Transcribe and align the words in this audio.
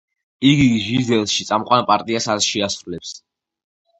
იგი 0.51 0.63
„ჟიზელში“ 0.85 1.45
წამყვან 1.51 1.85
პარტიას 1.91 2.29
შეარულებს. 2.47 3.13